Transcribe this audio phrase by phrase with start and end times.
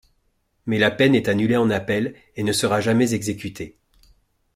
[0.65, 3.77] Mais la peine est annulée en appel, et ne sera jamais exécutée.